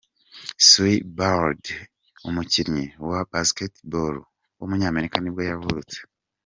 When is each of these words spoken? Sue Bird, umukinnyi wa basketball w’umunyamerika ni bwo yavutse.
Sue 0.69 0.97
Bird, 1.17 1.63
umukinnyi 2.27 2.85
wa 3.09 3.19
basketball 3.33 4.15
w’umunyamerika 4.59 5.15
ni 5.19 5.29
bwo 5.33 5.41
yavutse. 5.51 5.97